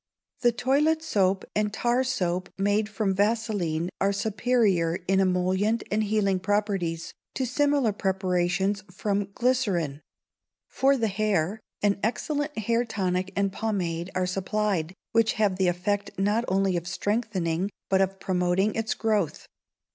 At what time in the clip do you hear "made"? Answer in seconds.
2.57-2.89